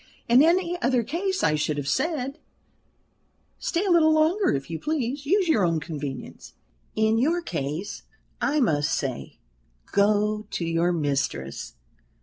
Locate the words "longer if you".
4.11-4.79